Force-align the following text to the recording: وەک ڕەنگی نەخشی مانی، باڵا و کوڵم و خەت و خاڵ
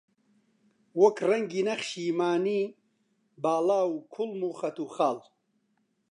وەک 1.01 1.17
ڕەنگی 1.29 1.65
نەخشی 1.67 2.07
مانی، 2.19 2.63
باڵا 3.43 3.81
و 3.89 3.95
کوڵم 4.13 4.41
و 4.49 4.57
خەت 4.59 4.77
و 4.79 4.85
خاڵ 4.95 5.17